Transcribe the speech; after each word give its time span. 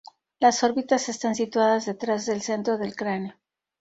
Las 0.39 0.63
órbitas 0.63 1.09
están 1.09 1.35
situadas 1.35 1.85
detrás 1.85 2.25
del 2.25 2.41
centro 2.41 2.79
del 2.79 2.95
cráneo. 2.95 3.35